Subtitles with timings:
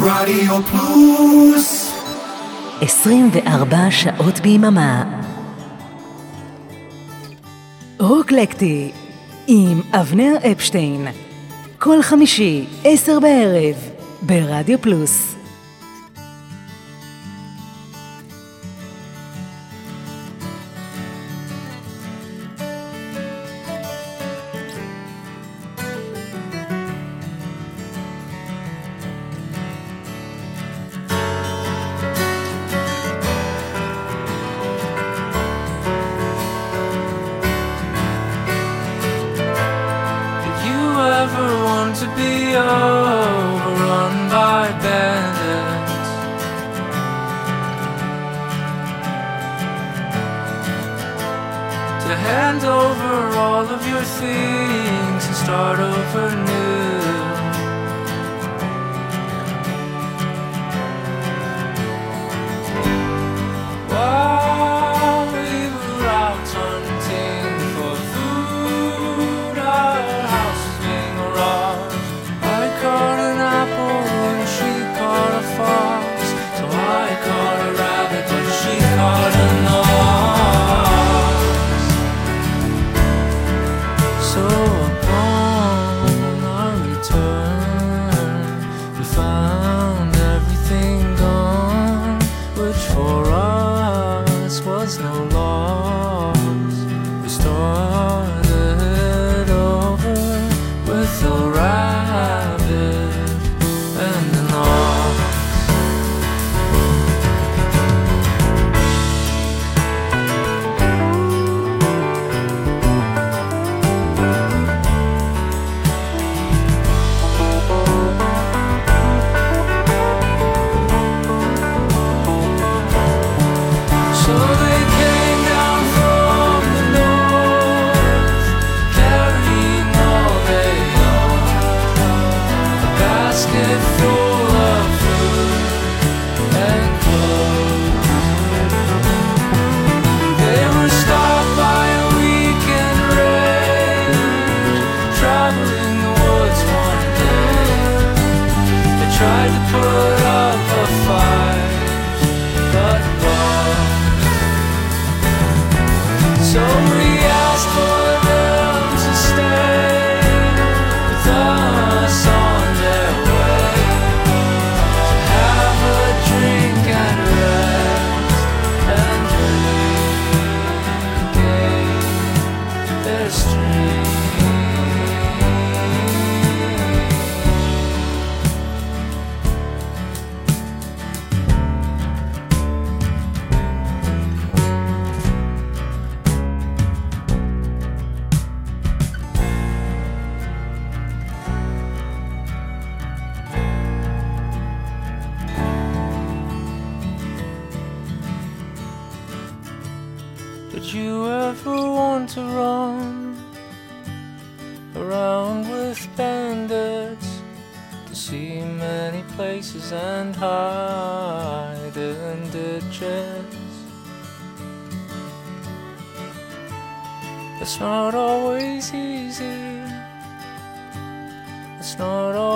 [0.00, 1.92] רדיו פלוס
[2.80, 5.04] 24 שעות ביממה.
[7.98, 8.90] רוקלקטי
[9.46, 11.06] עם אבנר אפשטיין.
[11.78, 13.76] כל חמישי, עשר בערב,
[14.22, 15.37] ברדיו פלוס.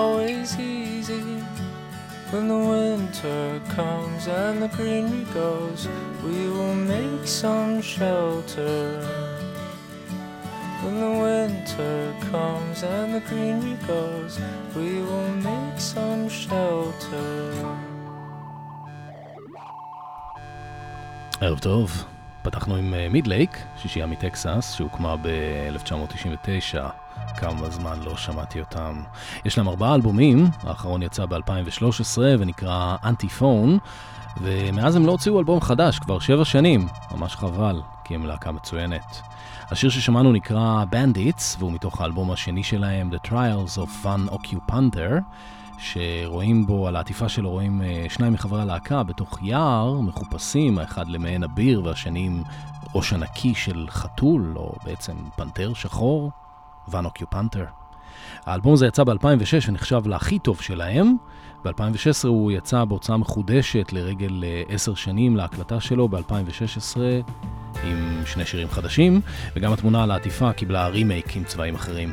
[0.02, 1.44] always easy.
[2.32, 5.88] When the winter comes and the greenery goes,
[6.24, 9.02] we will make some shelter.
[10.84, 14.40] When the winter comes and the greenery goes,
[14.76, 17.54] we will make some shelter.
[21.42, 22.06] ערב טוב,
[22.43, 26.79] פתחנו עם אה, מידלייק, שישייה מטקסס, שהוקמה ב-1999.
[27.37, 29.03] כמה זמן לא שמעתי אותם.
[29.45, 33.79] יש להם ארבעה אלבומים, האחרון יצא ב-2013 ונקרא אנטי פון,
[34.41, 39.21] ומאז הם לא הוציאו אלבום חדש, כבר שבע שנים, ממש חבל, כי הם להקה מצוינת.
[39.71, 45.21] השיר ששמענו נקרא Bandits, והוא מתוך האלבום השני שלהם, The Trials of Van Occupanter,
[45.79, 51.45] שרואים בו, על העטיפה שלו רואים אה, שניים מחברי הלהקה בתוך יער, מחופשים, האחד למעין
[51.45, 52.43] אביר והשני עם
[52.95, 56.31] ראש ענקי של חתול, או בעצם פנתר שחור,
[56.89, 57.65] ואן אוקיופנטר.
[58.47, 61.17] האלבום הזה יצא ב-2006 ונחשב להכי טוב שלהם.
[61.65, 66.97] ב-2016 הוא יצא בהוצאה מחודשת לרגל אה, עשר שנים להקלטה שלו ב-2016
[67.85, 69.21] עם שני שירים חדשים,
[69.57, 72.13] וגם התמונה על העטיפה קיבלה רימייק עם צבעים אחרים.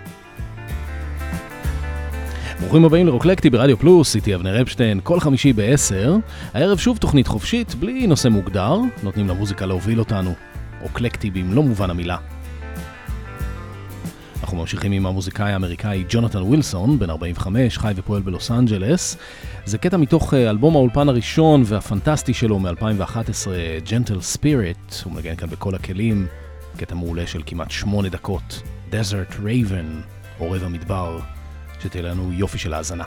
[2.59, 5.93] ברוכים הבאים לרוקלקטי ברדיו פלוס, איתי אבנר אפשטיין, כל חמישי ב-10.
[6.53, 10.33] הערב שוב תוכנית חופשית, בלי נושא מוגדר, נותנים למוזיקה להוביל אותנו.
[10.81, 12.17] רוקלקטי במלוא מובן המילה.
[14.41, 19.17] אנחנו ממשיכים עם המוזיקאי האמריקאי ג'ונתן ווילסון, בן 45, חי ופועל בלוס אנג'לס.
[19.65, 23.47] זה קטע מתוך אה, אלבום האולפן הראשון והפנטסטי שלו מ-2011,
[23.85, 26.27] Gentle Spirit, הוא מנגן כאן בכל הכלים,
[26.77, 28.61] קטע מעולה של כמעט שמונה דקות,
[28.91, 30.03] Desert Raven,
[30.37, 31.19] עורב המדבר.
[31.79, 33.03] שתהיה לנו יופי של האזנה.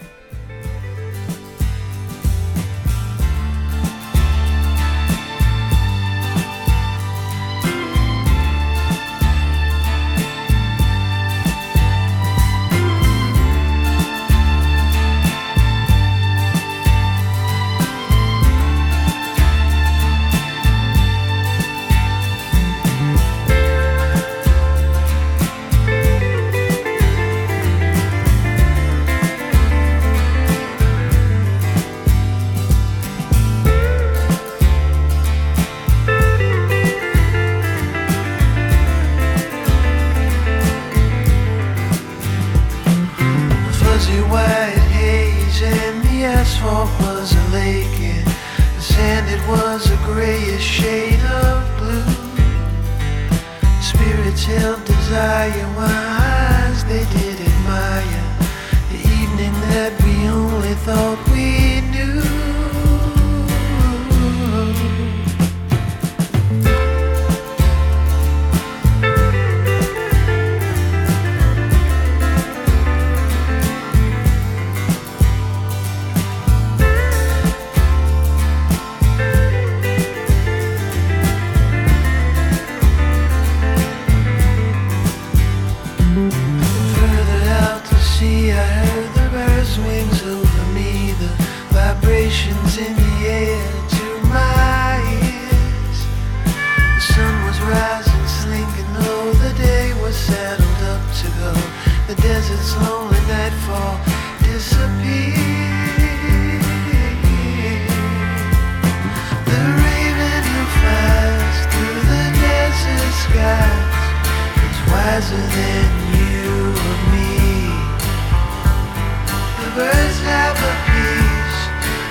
[120.25, 121.61] have a peace,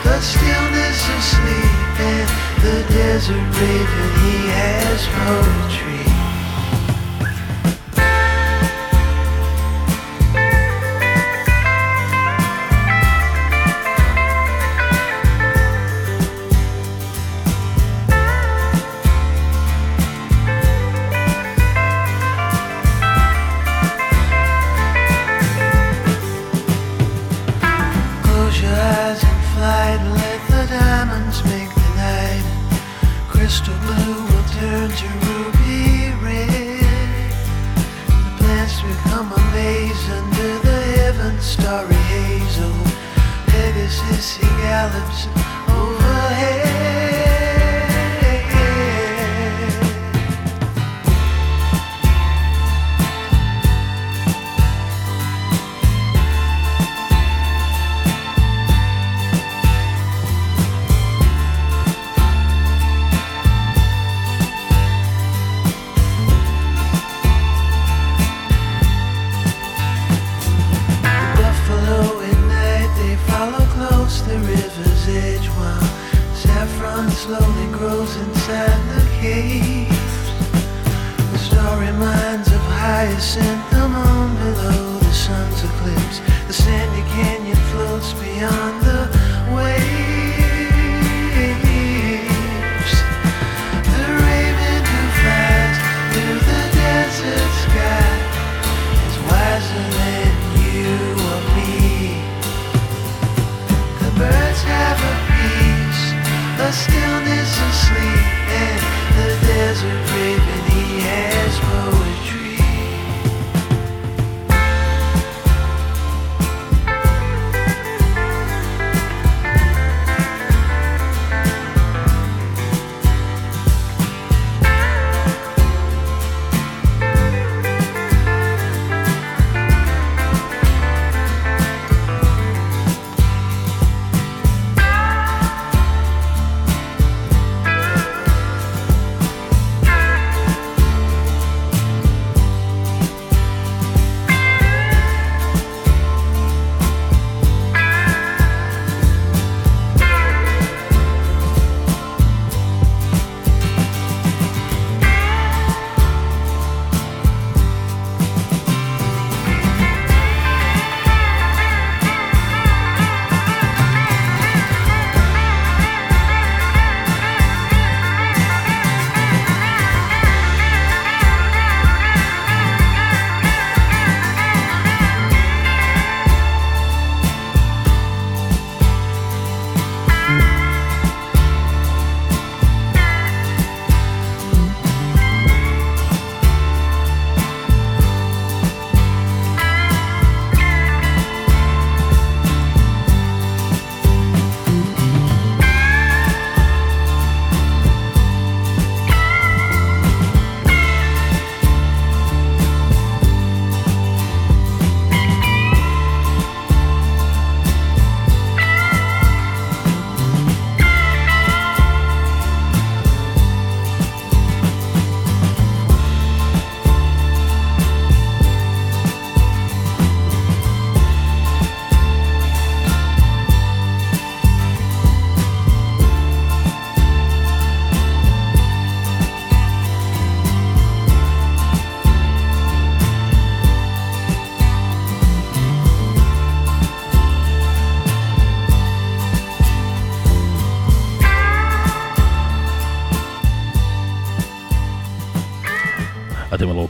[0.03, 2.27] the stillness of sleep and
[2.63, 6.00] the desert raven, he has poetry.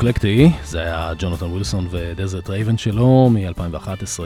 [0.02, 4.20] רוקלקטי, זה היה ג'ונתן ווילסון ודזרט רייבן שלו מ-2011.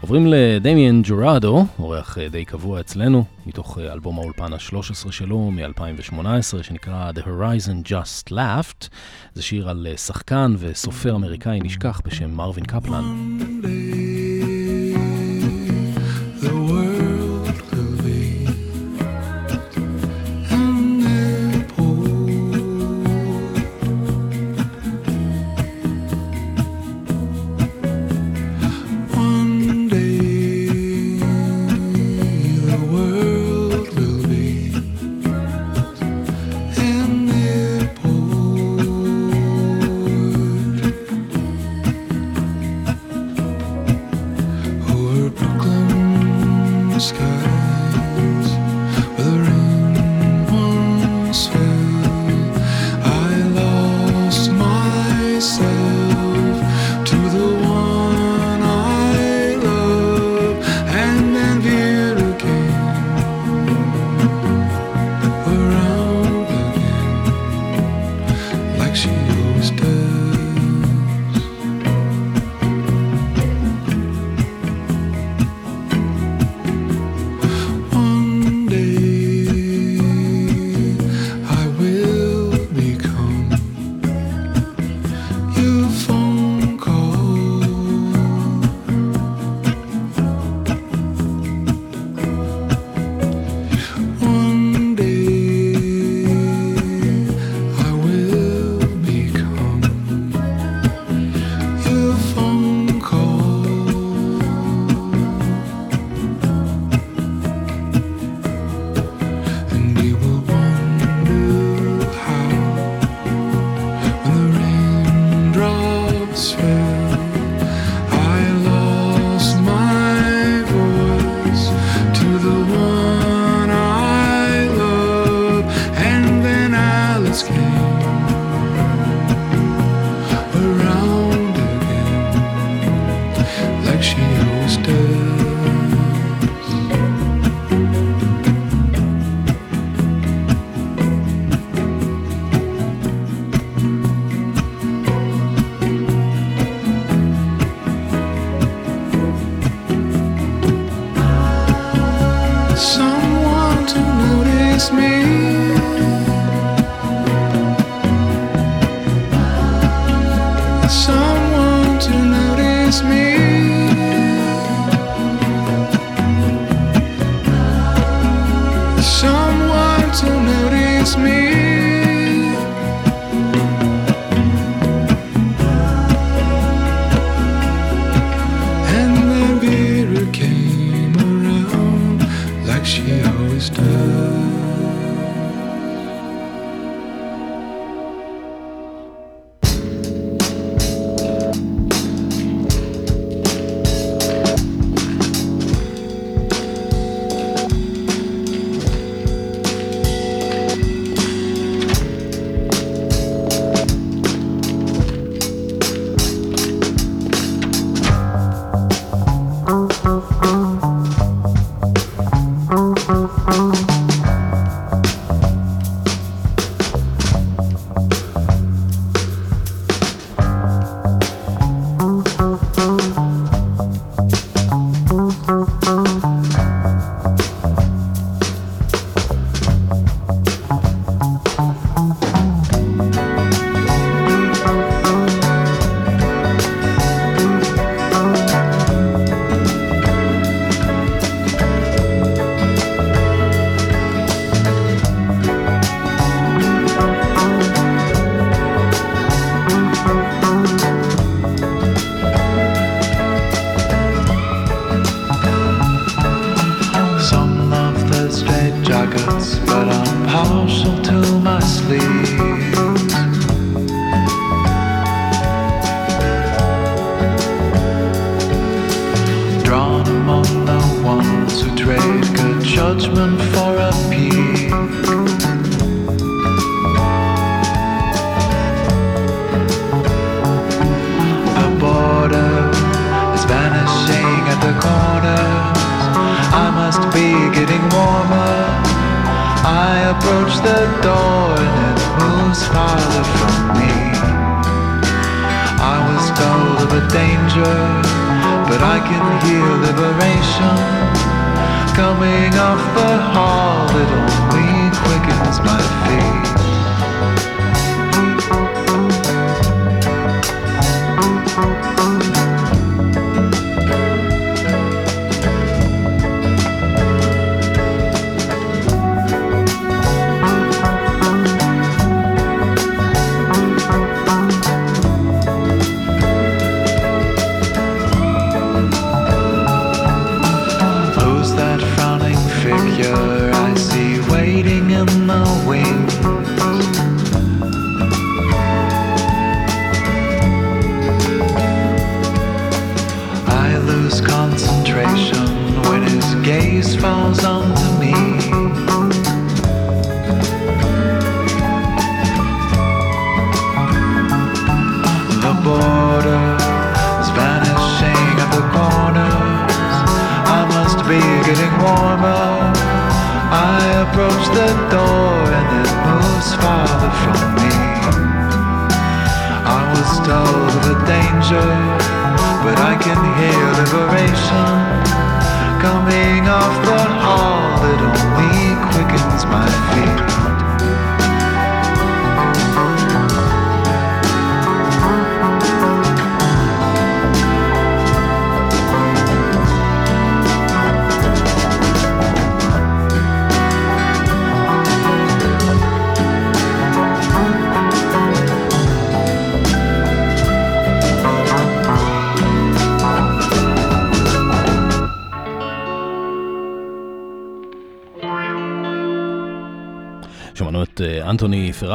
[0.00, 7.20] עוברים לדמיאן ג'ורדו, אורח די קבוע אצלנו, מתוך אלבום האולפן ה-13 שלו מ-2018, שנקרא The
[7.20, 8.88] Horizon Just Laughed.
[9.34, 13.04] זה שיר על שחקן וסופר אמריקאי נשכח בשם מרווין קפלן.
[13.62, 14.07] approach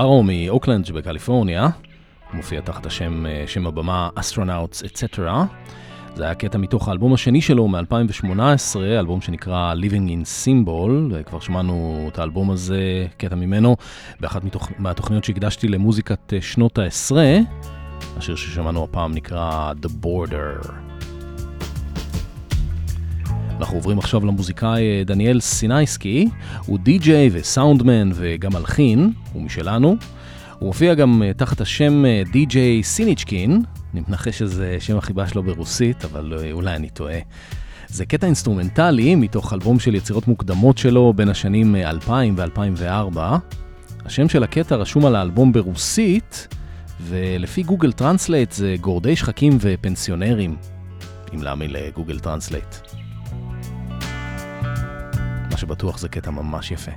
[0.04, 1.68] פררו מאוקלנד שבקליפורניה,
[2.34, 5.20] מופיע תחת השם, אה, שם הבמה Astronauts etc.
[6.16, 12.06] זה היה קטע מתוך האלבום השני שלו מ-2018, אלבום שנקרא Living in Symbol, כבר שמענו
[12.12, 13.76] את האלבום הזה, קטע ממנו,
[14.20, 17.38] באחת מתוך, מהתוכניות שהקדשתי למוזיקת אה, שנות העשרה,
[18.18, 20.83] השיר ששמענו הפעם נקרא The Border.
[23.60, 26.30] אנחנו עוברים עכשיו למוזיקאי אה, דניאל סינייסקי,
[26.66, 29.96] הוא די-ג'יי וסאונדמן וגם מלחין, הוא משלנו.
[30.60, 33.62] הוא מופיע גם אה, תחת השם אה, די-ג'יי סיניצ'קין,
[33.94, 37.20] אני מנחש שזה שם החיבה שלו ברוסית, אבל אולי אני טועה.
[37.88, 43.20] זה קטע אינסטרומנטלי מתוך אלבום של יצירות מוקדמות שלו בין השנים 2000 ו-2004.
[44.06, 46.48] השם של הקטע רשום על האלבום ברוסית,
[47.02, 50.56] ולפי גוגל טרנסלייט זה גורדי שחקים ופנסיונרים,
[51.36, 52.92] אם להאמין לגוגל טרנסלייט.
[55.63, 56.91] שבטוח זה קטע ממש יפה.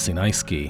[0.00, 0.68] סינייסקי,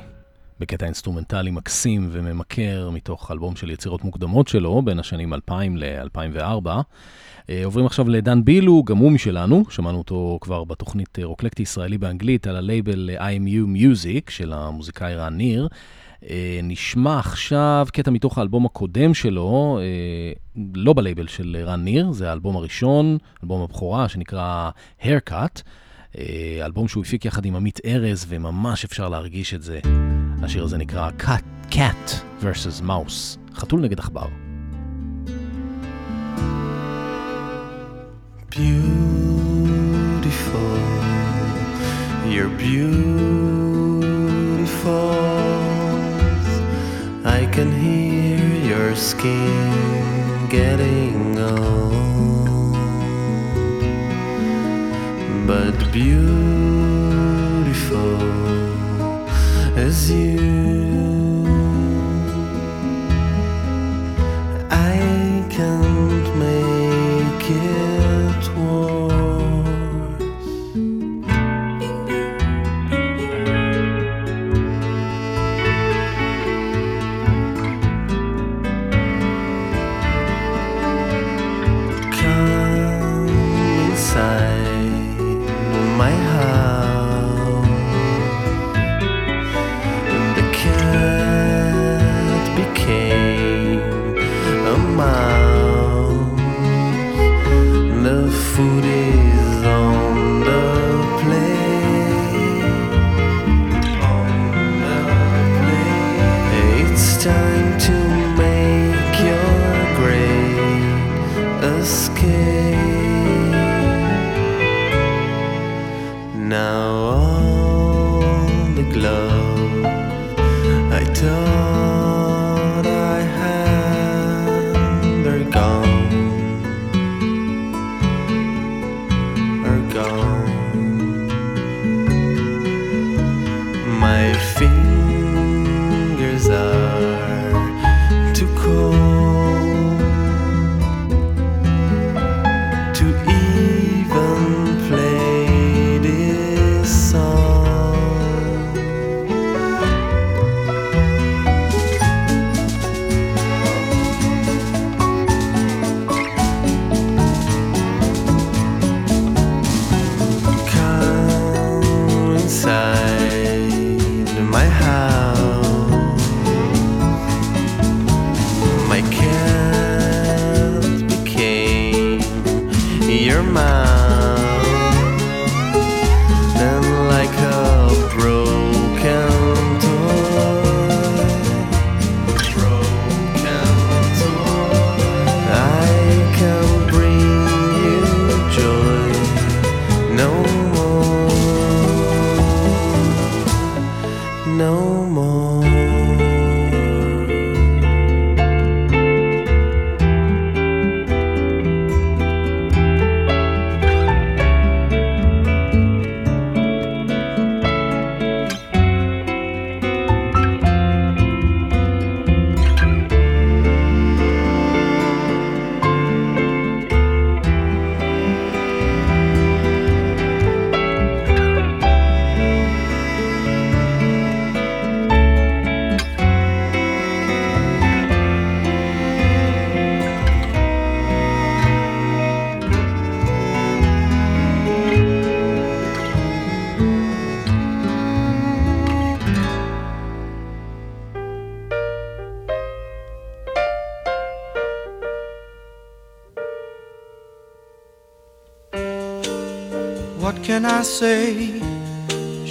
[0.61, 6.69] בקטע אינסטרומנטלי מקסים וממכר מתוך אלבום של יצירות מוקדמות שלו בין השנים 2000 ל-2004.
[7.51, 11.99] אה, עוברים עכשיו לדן בילו, גם הוא משלנו, שמענו אותו כבר בתוכנית אה, רוקלקטי ישראלי
[11.99, 15.69] באנגלית על הלייבל IMU Music של המוזיקאי רן ניר.
[16.31, 19.81] אה, נשמע עכשיו קטע מתוך האלבום הקודם שלו,
[20.75, 24.71] לא בלייבל של רן ניר, זה האלבום הראשון, אלבום הבכורה שנקרא
[25.03, 25.63] Haircut.
[26.19, 29.81] אה, אלבום שהוא הפיק יחד עם עמית ארז, וממש אפשר להרגיש את זה.
[30.43, 32.11] השיר הזה נקרא Cat, Cat
[32.43, 32.83] vs.
[32.83, 34.27] Mouse, חתול נגד עכבר.
[42.35, 43.61] You're beautiful.
[47.39, 48.39] I can hear
[48.71, 51.70] your skin getting old.
[55.51, 56.31] But beautiful
[59.77, 60.39] as you.
[64.71, 66.70] I can't make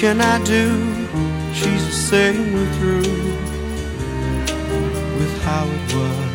[0.00, 0.64] Can I do?
[1.52, 3.12] She's saying we're through
[5.18, 6.30] with how it was.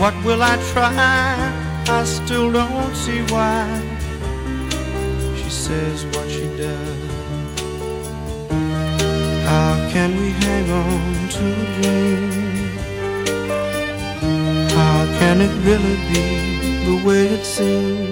[0.00, 0.94] What will I try?
[1.86, 3.66] I still don't see why.
[5.36, 7.10] She says what she does.
[9.44, 12.30] How can we hang on to a dream?
[14.78, 16.24] How can it really be
[16.86, 18.11] the way it seems?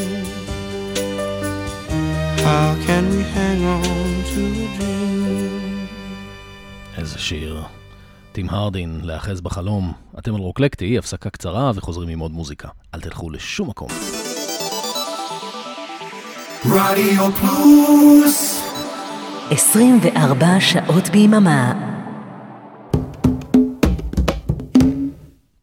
[2.47, 5.87] How can we hang on to a dream?
[6.97, 7.61] איזה שיר.
[8.31, 9.93] טים הרדין, להאחז בחלום.
[10.19, 12.67] אתם על רוקלקטי, הפסקה קצרה וחוזרים עם עוד מוזיקה.
[12.95, 13.87] אל תלכו לשום מקום.
[16.65, 18.63] רדיו פלוס
[19.51, 21.73] 24 שעות ביממה.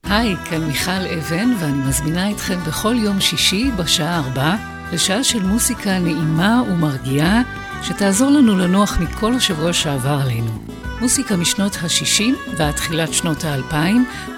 [0.05, 5.99] היי, כאן מיכל אבן, ואני מזמינה אתכם בכל יום שישי בשעה 4 לשעה של מוסיקה
[5.99, 7.43] נעימה ומרגיעה,
[7.83, 10.51] שתעזור לנו לנוח מכל השבוע שעבר עלינו.
[11.01, 13.75] מוסיקה משנות ה-60 ועד תחילת שנות ה-2000,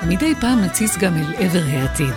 [0.02, 2.14] ומדי פעם נציץ גם אל עבר העתיד.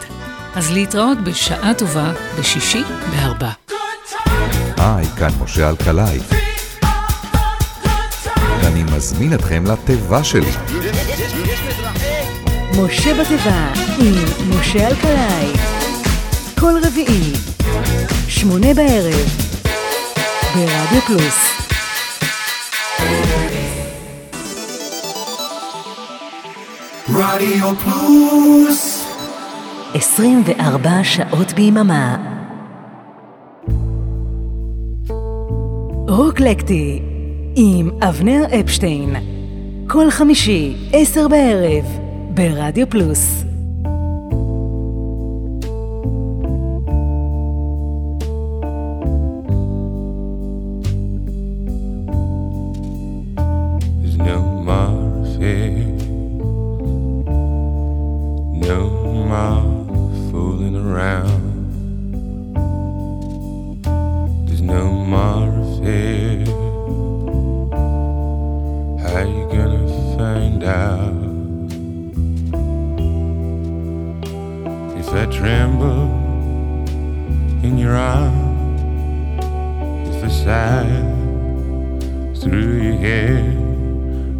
[0.55, 3.49] אז להתראות בשעה טובה בשישי בארבע.
[4.77, 6.19] היי, כאן משה אלקלעי.
[8.61, 10.51] ואני מזמין אתכם לתיבה שלי.
[12.77, 14.15] משה בתיבה עם
[14.49, 15.53] משה אלקלעי.
[16.59, 17.33] כל רביעי,
[18.43, 19.29] שמונה בערב,
[20.55, 21.49] ברדיו פלוס.
[27.09, 29.05] רדיו פלוס
[29.93, 32.17] 24 שעות ביממה.
[36.07, 37.01] רוקלקטי
[37.55, 39.15] עם אבנר אפשטיין.
[39.87, 41.85] כל חמישי, עשר בערב,
[42.33, 43.52] ברדיו פלוס.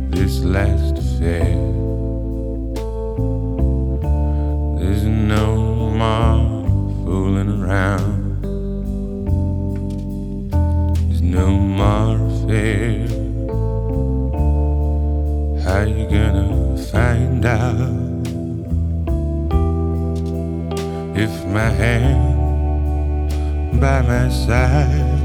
[0.10, 1.56] This last affair.
[4.80, 5.46] There's no
[6.02, 6.63] more
[7.06, 8.41] fooling around.
[11.08, 13.08] There's no more fear.
[15.63, 18.28] How you gonna find out
[21.15, 22.34] if my hand
[23.80, 25.19] by my side,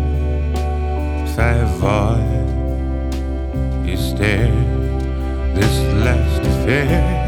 [1.27, 2.38] if I avoid
[4.19, 4.51] stare
[5.55, 7.28] this last affair.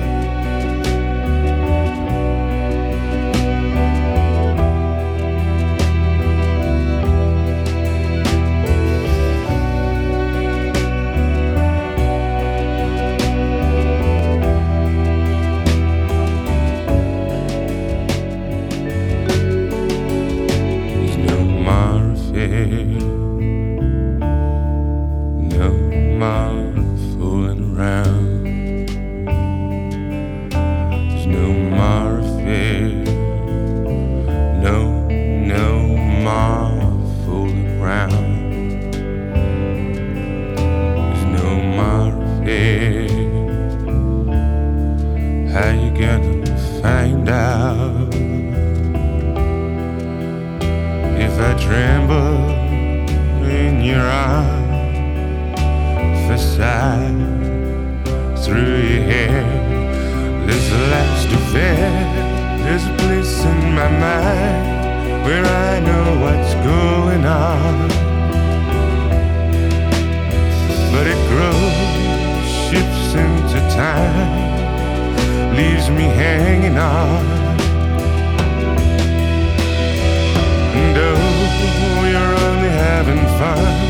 [83.40, 83.88] fine.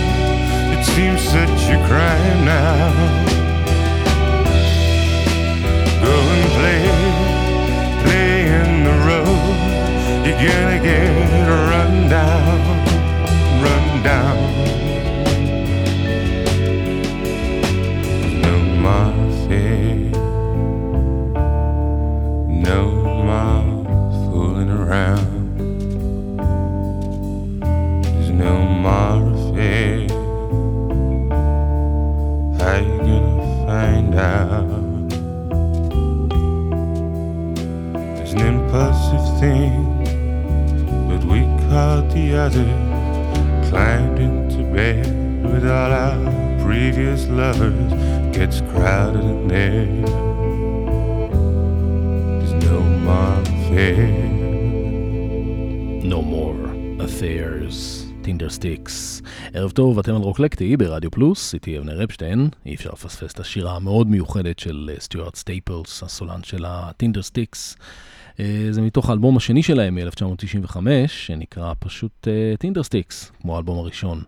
[0.75, 2.93] It seems that you're crying now.
[6.05, 6.83] Go and play,
[8.05, 9.59] play in the road.
[10.25, 12.61] You're gonna get run down,
[13.65, 14.80] run down.
[42.41, 45.07] I just climbed into bed
[45.45, 46.17] with all our
[46.65, 47.93] previous lovers.
[48.35, 49.85] Gets crowded in there.
[52.39, 54.31] There's no more affairs.
[56.15, 56.61] No more
[57.07, 58.07] affairs.
[58.23, 59.23] Tindersticks.
[59.55, 62.49] ערב טוב, אתם על רוקלקטי ברדיו פלוס, איתי אבנר אפשטיין.
[62.67, 67.77] אי אפשר לפספס את השירה המאוד מיוחדת של אה, סטיוארט סטייפלס, הסולן של ה Tindersticks.
[68.41, 70.77] אה, זה מתוך האלבום השני שלהם מ-1995,
[71.07, 74.23] שנקרא פשוט Tindersticks, כמו האלבום הראשון.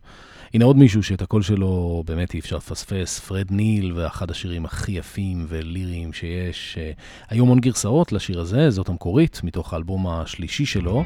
[0.55, 4.93] הנה עוד מישהו שאת הקול שלו באמת אי אפשר לפספס, פרד ניל ואחד השירים הכי
[4.93, 6.79] יפים וליריים שיש.
[6.81, 6.93] אה,
[7.29, 11.05] היו המון גרסאות לשיר הזה, זאת המקורית, מתוך האלבום השלישי שלו,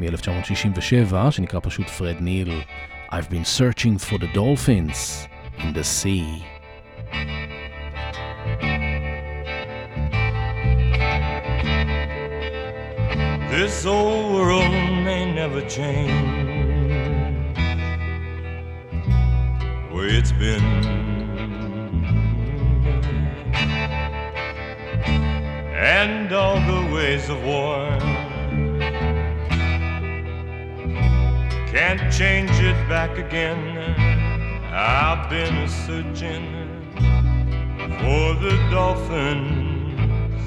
[0.00, 2.50] מ-1967, שנקרא פשוט פרד ניל,
[3.10, 6.56] I've been searching for the dolphins in the sea.
[13.48, 14.70] This old world
[15.04, 16.46] may never change
[19.96, 20.62] way it's been.
[25.74, 27.86] And all the ways of war
[31.72, 33.78] can't change it back again.
[34.72, 36.46] I've been searching
[38.00, 40.40] for the dolphins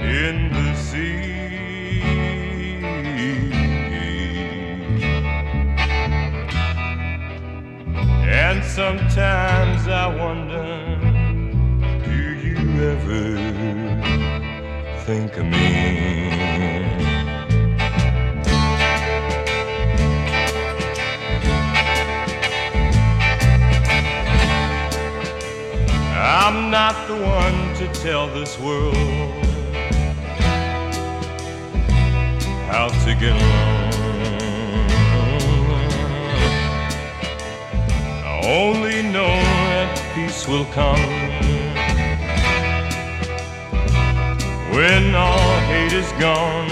[0.00, 1.37] in the sea.
[8.30, 10.98] And sometimes I wonder
[12.04, 12.12] do
[12.46, 12.58] you
[12.92, 13.36] ever
[15.06, 16.28] think of me?
[26.14, 28.94] I'm not the one to tell this world
[32.68, 34.07] how to get along.
[38.48, 39.36] Only know
[39.68, 40.98] that peace will come
[44.72, 46.70] when all hate is gone.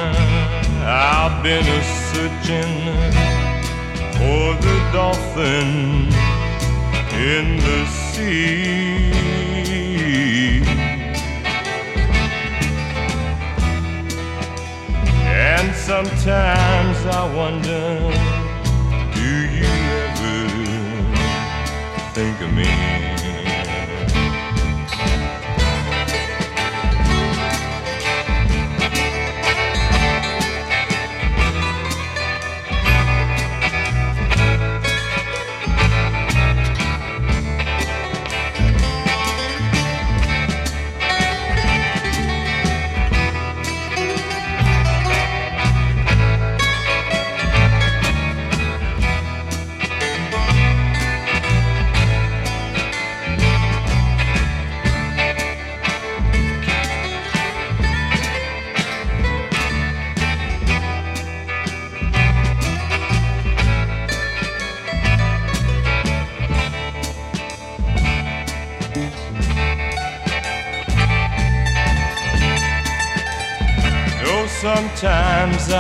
[0.80, 2.72] I've been a searching
[4.16, 6.08] for the dolphin
[7.12, 9.12] in the sea.
[15.28, 18.25] And sometimes I wonder
[22.16, 23.05] think of me.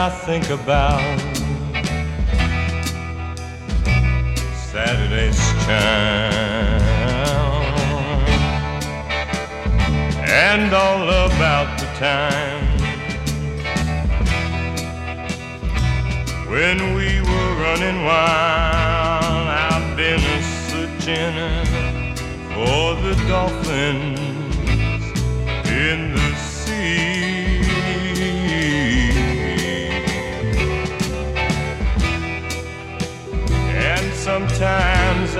[0.06, 1.02] I think about.
[4.70, 5.36] Saturday's
[5.66, 6.86] child
[10.22, 12.64] and all about the time.
[16.48, 19.48] When we were running wild.
[19.72, 20.20] I've been
[20.68, 21.34] searching
[22.54, 24.15] for the dolphins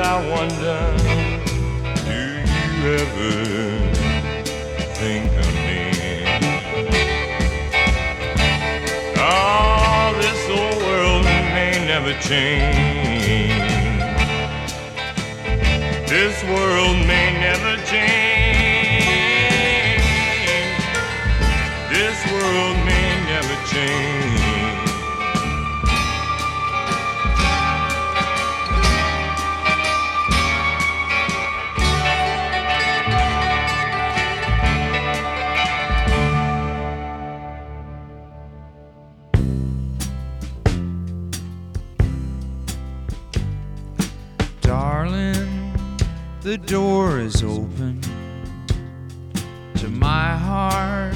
[0.09, 0.79] I wonder,
[2.05, 3.33] do you ever
[4.95, 5.83] think of me?
[9.19, 13.51] Oh, this old world may never change.
[16.09, 17.05] This world
[49.79, 51.15] to my heart,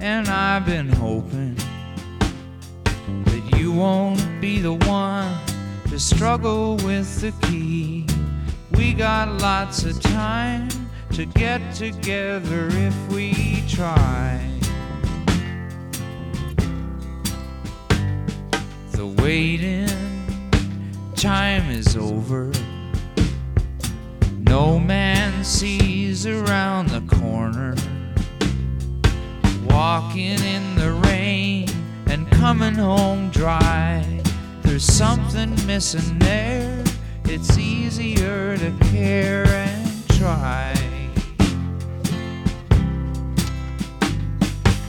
[0.00, 1.56] and I've been hoping
[3.24, 5.34] that you won't be the one
[5.88, 8.06] to struggle with the key
[8.72, 10.68] We got lots of time
[11.12, 14.38] to get together if we try.
[18.92, 19.88] The waiting
[21.14, 22.52] time is over.
[24.58, 27.74] No man sees around the corner.
[29.66, 31.68] Walking in the rain
[32.06, 34.22] and coming home dry.
[34.62, 36.82] There's something missing there.
[37.24, 40.74] It's easier to care and try.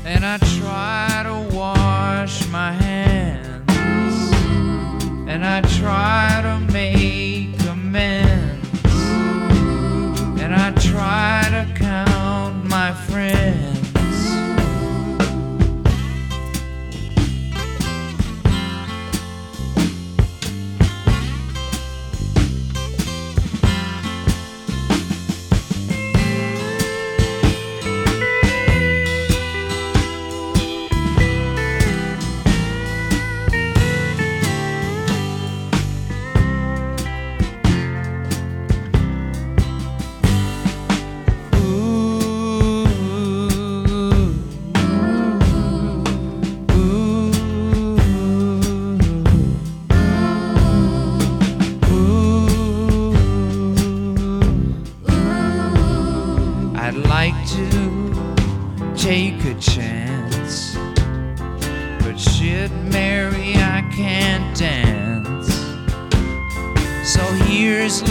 [0.05, 3.69] And I try to wash my hands.
[5.27, 7.56] And I try to make
[10.91, 13.66] try to count my friends.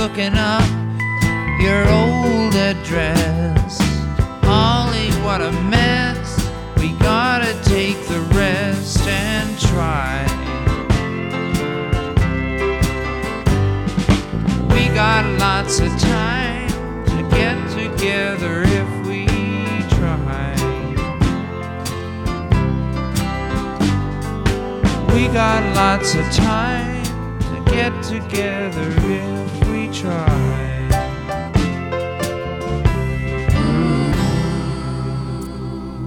[0.08, 0.62] Looking up
[1.60, 3.78] your old address.
[4.44, 6.48] Holly, what a mess.
[6.76, 10.22] We gotta take the rest and try.
[14.74, 16.68] We got lots of time
[17.06, 19.26] to get together if we
[19.96, 20.54] try.
[25.12, 27.02] We got lots of time
[27.50, 29.45] to get together if
[30.00, 30.56] try.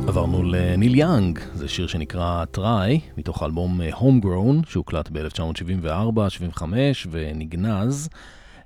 [0.08, 6.64] עברנו לניל יאנג, זה שיר שנקרא Try, מתוך האלבום אה, Homegrown, שהוקלט ב-1974-75
[7.12, 8.10] ונגנז.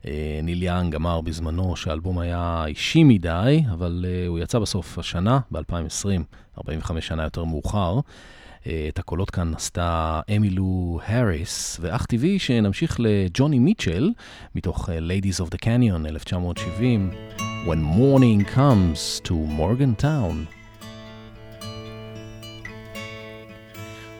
[0.06, 5.40] אה, ניל יאנג אמר בזמנו שהאלבום היה אישי מדי, אבל אה, הוא יצא בסוף השנה,
[5.52, 6.22] ב-2020,
[6.58, 8.00] 45 שנה יותר מאוחר.
[8.67, 14.11] אה, את הקולות כאן עשתה אמילו האריס, ואך טבעי שנמשיך לג'וני מיטשל,
[14.55, 17.11] מתוך אה, Ladies of the Canyon, 1970,
[17.67, 20.59] When Morning Comes to Morgantown.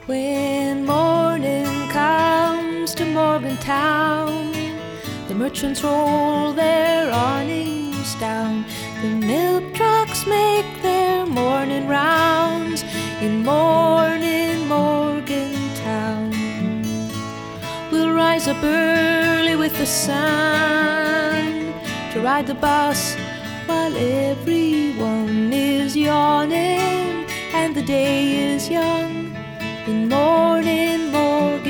[0.09, 4.51] When morning comes to Morgantown,
[5.27, 8.65] the merchants roll their awnings down.
[9.03, 12.83] The milk trucks make their morning rounds
[13.20, 16.32] in morning Morgantown.
[17.90, 21.72] We'll rise up early with the sun
[22.12, 23.16] to ride the bus
[23.66, 29.36] while everyone is yawning and the day is young
[29.86, 31.63] in morning Morgantown.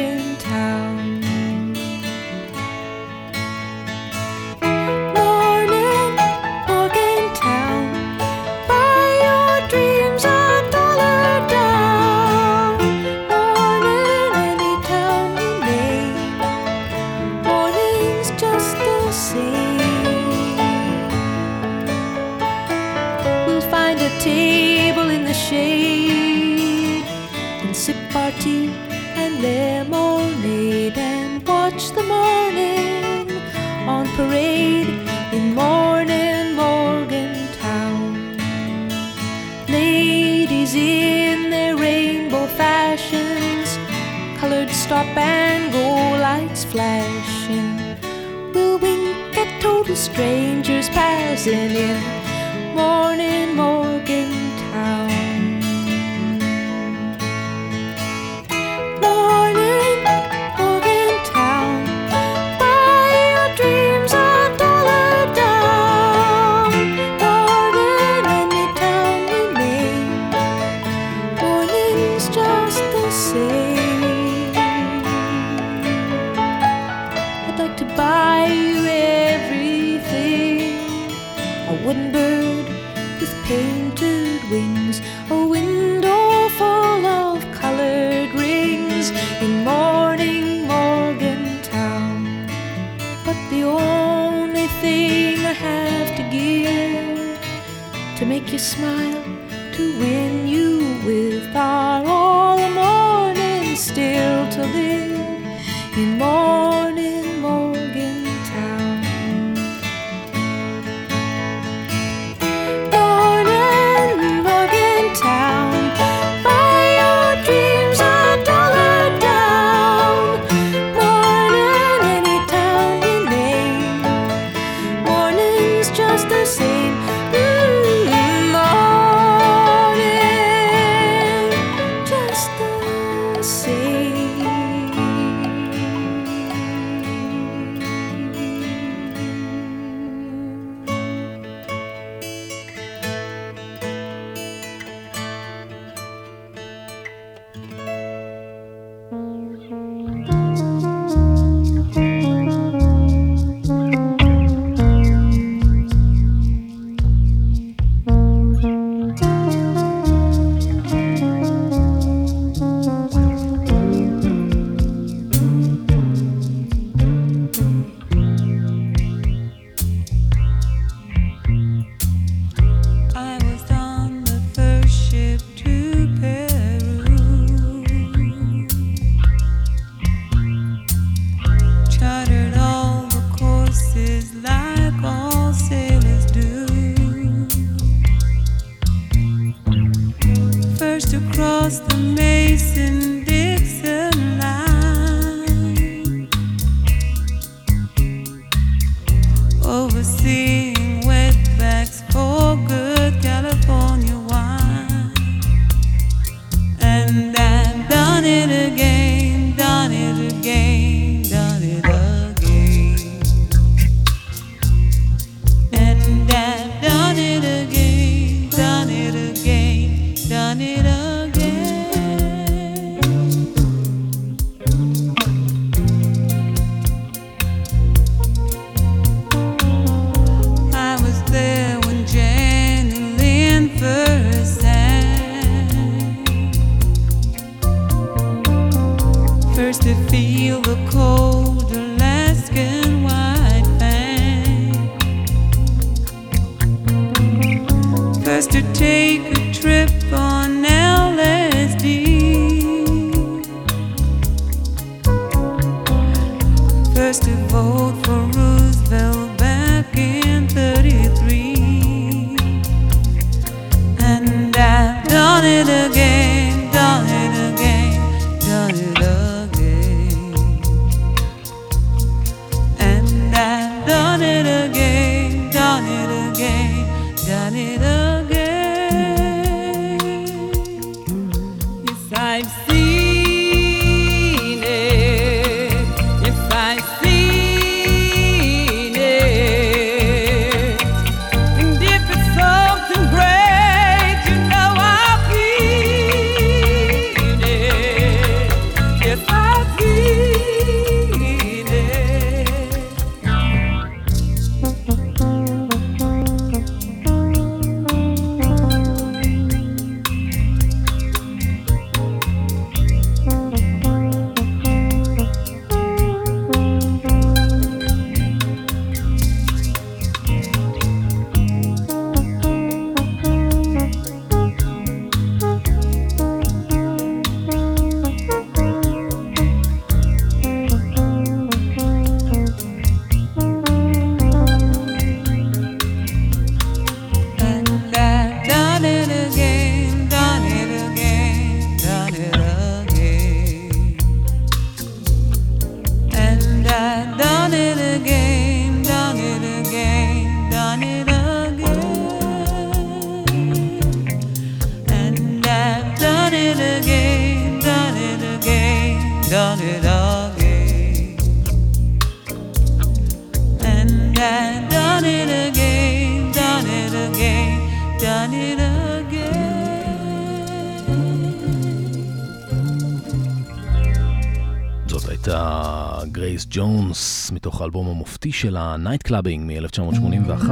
[376.35, 380.51] גרייס ג'ונס, מתוך האלבום המופתי שלה, "Nightclubbing" מ-1981,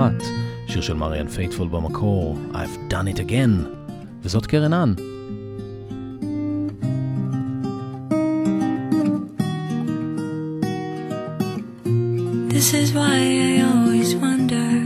[0.68, 3.66] שיר של מריאן פייטפול במקור, I've Done It Again,
[4.22, 4.94] וזאת קרן אן.
[12.48, 13.16] This is why
[13.48, 14.81] I always wonder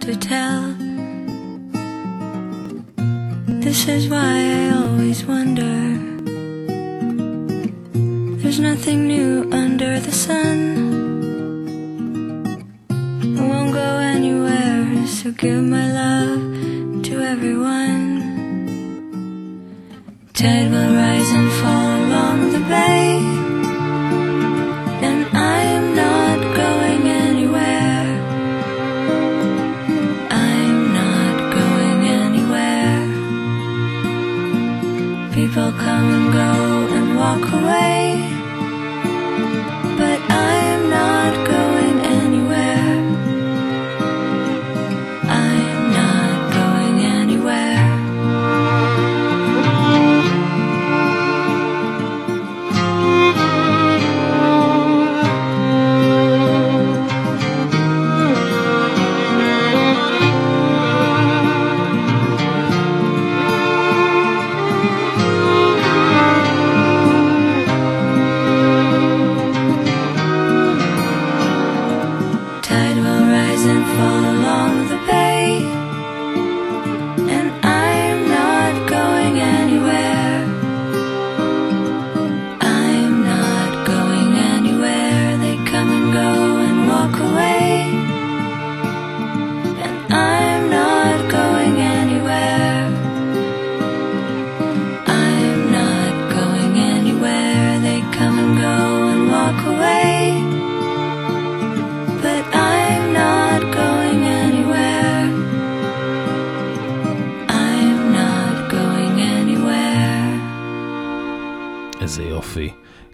[0.00, 0.74] to tell.
[3.60, 4.33] This is why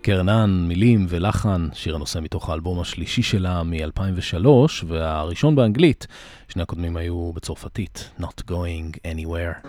[0.02, 4.46] קרנן, מילים ולחן, שיר הנושא מתוך האלבום השלישי שלה מ-2003,
[4.86, 6.06] והראשון באנגלית,
[6.48, 9.68] שני הקודמים היו בצרפתית, Not Going Anywhere.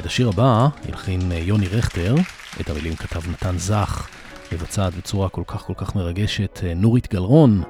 [0.00, 2.14] את השיר הבא הלחין אה, יוני רכטר,
[2.60, 4.08] את המילים כתב נתן זך,
[4.52, 7.62] מבצעת בצורה כל כך כל כך מרגשת אה, נורית גלרון,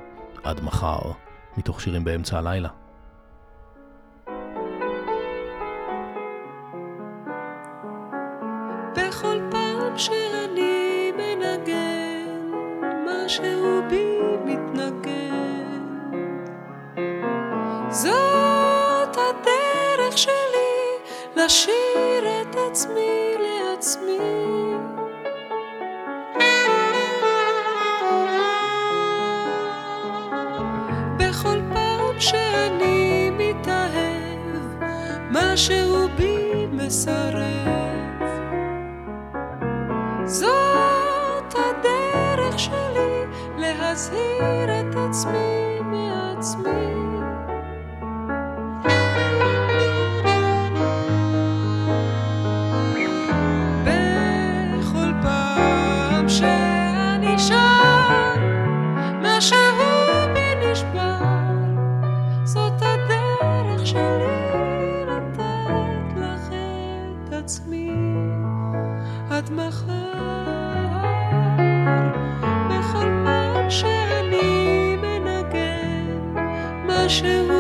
[0.45, 1.01] עד מחר,
[1.57, 2.82] מתוך שירים באמצע הלילה.
[20.13, 20.99] הדרך שלי
[21.37, 24.19] לשיר את עצמי לעצמי.
[31.19, 34.83] בכל פעם שאני מתאהב,
[35.31, 37.43] משהו בי מסרב.
[40.25, 43.25] זאת הדרך שלי
[43.57, 45.72] להזהיר את עצמי
[77.13, 77.52] shoes.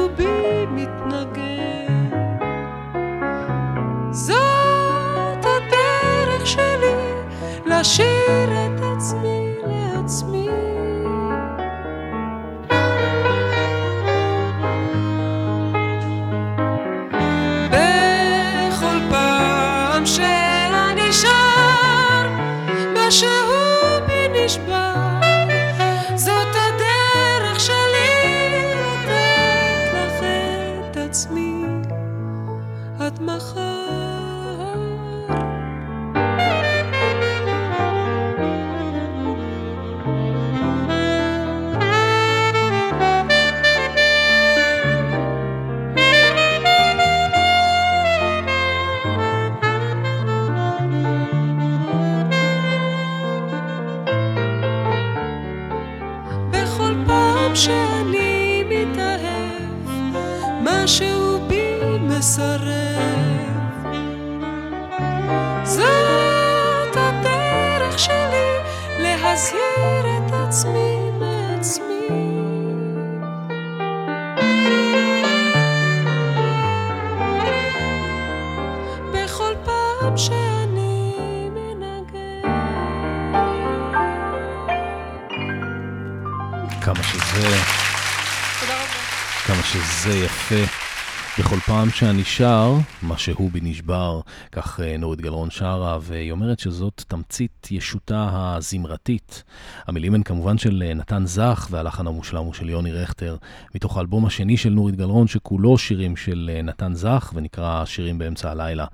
[92.24, 94.20] שר, מה שהוא בי נשבר,
[94.52, 99.42] כך אה, נורית גלרון שרה, והיא אומרת שזאת תמצית ישותה הזמרתית.
[99.86, 103.36] המילים הן כמובן של אה, נתן זך, והלחן המושלם הוא של יוני רכטר,
[103.74, 108.50] מתוך האלבום השני של נורית גלרון, שכולו שירים של אה, נתן זך, ונקרא שירים באמצע
[108.50, 108.86] הלילה.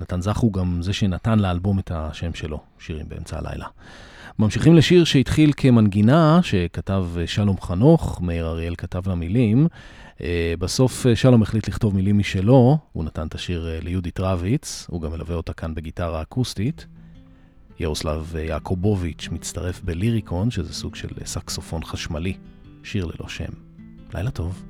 [0.00, 3.66] נתן זך הוא גם זה שנתן לאלבום את השם שלו, שירים באמצע הלילה.
[4.38, 9.68] ממשיכים לשיר שהתחיל כמנגינה, שכתב שלום חנוך, מאיר אריאל כתב לה מילים.
[10.22, 14.86] אה, בסוף אה, שלום החליט לכתוב מילים משלו, הוא נתן את השיר אה, ליהודית רביץ,
[14.90, 16.86] הוא גם מלווה אותה כאן בגיטרה אקוסטית.
[17.80, 22.34] ירוסלב יעקובוביץ' מצטרף בליריקון, שזה סוג של סקסופון חשמלי,
[22.82, 23.52] שיר ללא שם.
[24.14, 24.64] לילה טוב.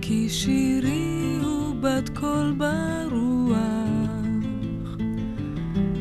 [0.00, 3.56] כי שירי הוא בת קול ברוח,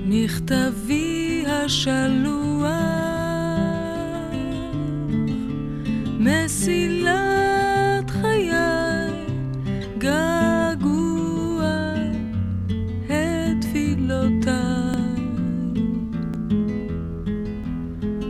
[0.05, 3.16] מכתבי השלוח,
[6.28, 8.51] מסילת חיי,
[9.97, 11.69] געגוע
[13.05, 13.11] את
[13.61, 15.28] תפילותיי.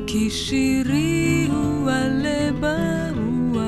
[0.08, 3.62] כי שירי הוא עלה ברוח,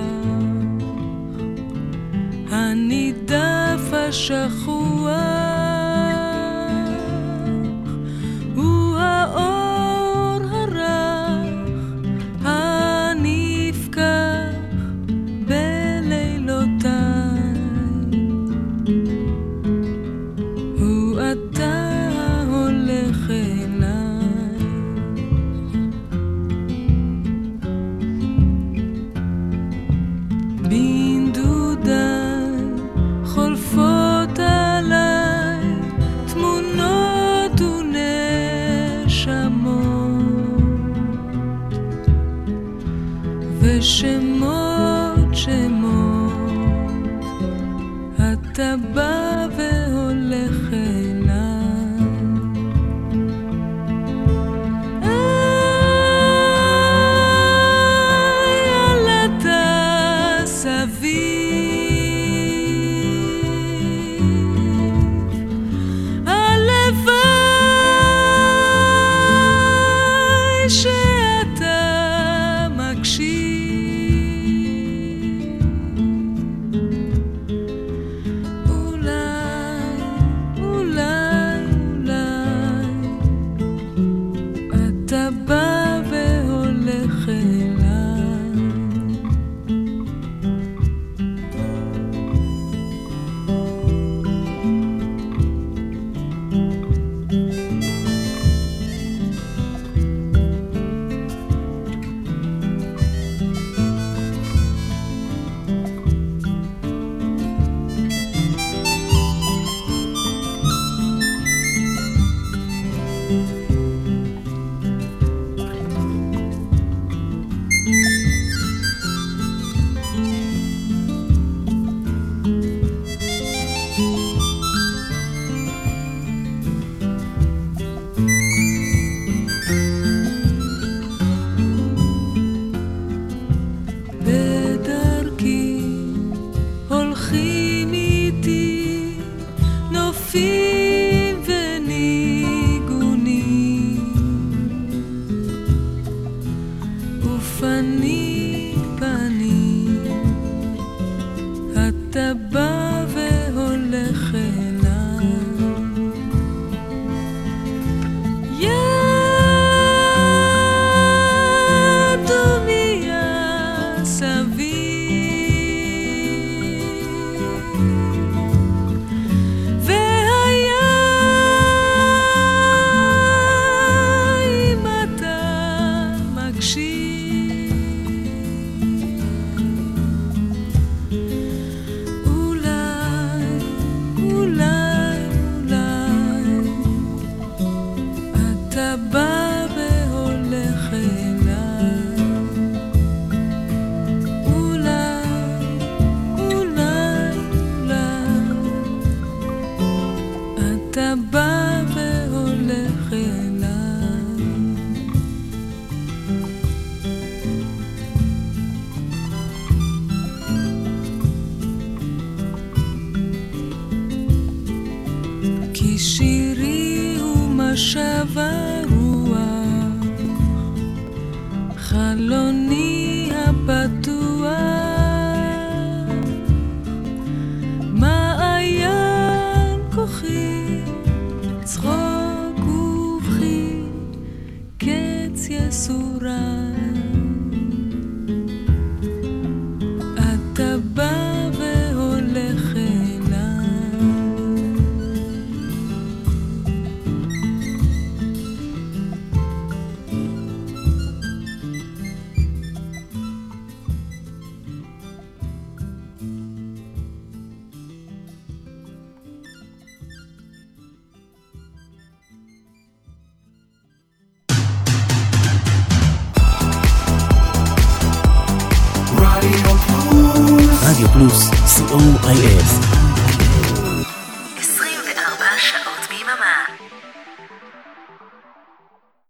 [2.50, 5.39] הנידף השכוח,